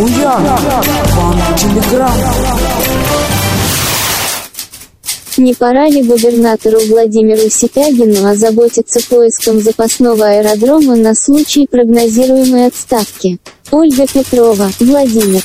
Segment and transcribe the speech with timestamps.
[0.00, 2.10] Буян, вам телеграмм.
[5.36, 13.40] Не пора ли губернатору Владимиру Сипягину озаботиться поиском запасного аэродрома на случай прогнозируемой отставки?
[13.70, 15.42] Ольга Петрова, Владимир.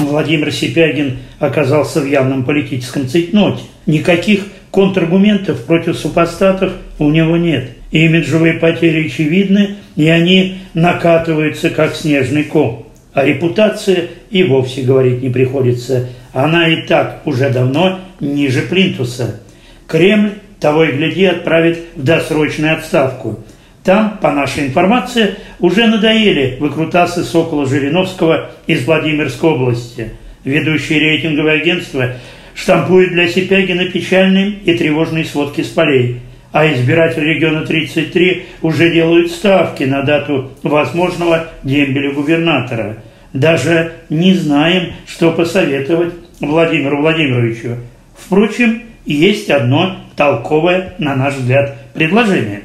[0.00, 3.62] Владимир Сипягин оказался в явном политическом цейтноте.
[3.86, 7.70] Никаких контраргументов против супостатов у него нет.
[7.90, 12.84] Имиджевые потери очевидны, и они накатываются, как снежный ком.
[13.14, 16.08] О репутации и вовсе говорить не приходится.
[16.32, 19.40] Она и так уже давно ниже плинтуса.
[19.86, 23.38] Кремль того и гляди отправит в досрочную отставку.
[23.84, 30.10] Там, по нашей информации, уже надоели выкрутасы Сокола Жириновского из Владимирской области.
[30.42, 32.14] Ведущие рейтинговые агентства
[32.54, 36.20] штампуют для Сипягина печальные и тревожные сводки с полей.
[36.54, 42.98] А избиратели региона 33 уже делают ставки на дату возможного дембеля губернатора.
[43.32, 47.78] Даже не знаем, что посоветовать Владимиру Владимировичу.
[48.16, 52.60] Впрочем, есть одно толковое, на наш взгляд, предложение.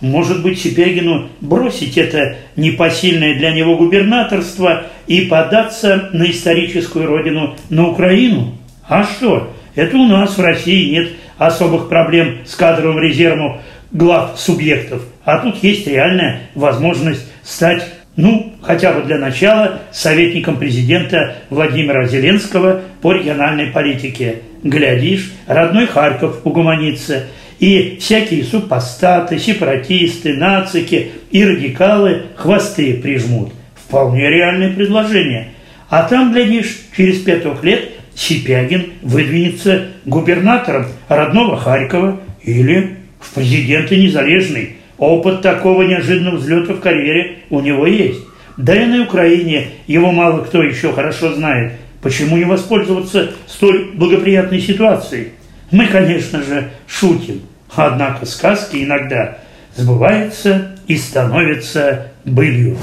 [0.00, 7.86] Может быть, Сипягину бросить это непосильное для него губернаторство и податься на историческую родину, на
[7.86, 8.58] Украину?
[8.88, 9.54] А что?
[9.76, 15.02] Это у нас в России нет особых проблем с кадровым резервом глав субъектов.
[15.24, 17.86] А тут есть реальная возможность стать
[18.18, 24.40] ну, хотя бы для начала, советником президента Владимира Зеленского по региональной политике.
[24.64, 27.26] Глядишь, родной Харьков угомонится,
[27.60, 33.52] и всякие супостаты, сепаратисты, нацики и радикалы хвосты прижмут.
[33.76, 35.50] Вполне реальное предложение.
[35.88, 44.78] А там, глядишь, через пяток лет Сипягин выдвинется губернатором родного Харькова или в президенты незалежной
[44.98, 48.20] Опыт такого неожиданного взлета в карьере у него есть.
[48.56, 51.74] Да и на Украине его мало кто еще хорошо знает.
[52.02, 55.28] Почему не воспользоваться столь благоприятной ситуацией?
[55.70, 57.42] Мы, конечно же, шутим.
[57.74, 59.38] Однако сказки иногда
[59.76, 62.76] сбываются и становятся былью.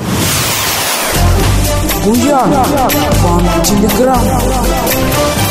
[2.05, 2.53] Буян,
[3.23, 5.44] вам телеграмм.